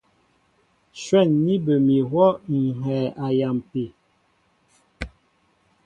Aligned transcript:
Shwɛ̂n 1.01 1.29
ní 1.45 1.53
bə 1.65 1.73
mi 1.85 1.95
ihwɔ́ 2.01 2.27
ŋ̀ 2.51 2.61
hɛɛ 2.81 2.99
a 3.25 3.27
yampi. 3.39 3.83